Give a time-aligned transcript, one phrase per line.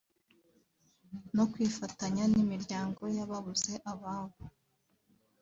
[1.35, 4.41] no kwifatanya n’imiryango y’ababuze ababo